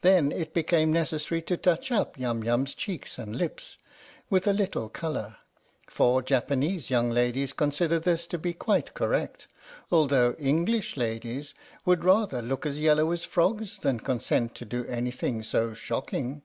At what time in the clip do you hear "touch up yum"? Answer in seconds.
1.58-2.42